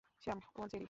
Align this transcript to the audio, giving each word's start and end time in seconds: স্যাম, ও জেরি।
স্যাম, 0.23 0.39
ও 0.55 0.61
জেরি। 0.67 0.79